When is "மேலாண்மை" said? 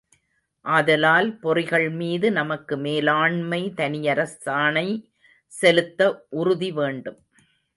2.77-3.61